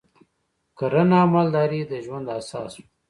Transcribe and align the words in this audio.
کرنه 0.77 1.17
او 1.21 1.27
مالداري 1.33 1.79
د 1.91 1.93
ژوند 2.05 2.27
اساس 2.39 2.73
و 2.79 2.83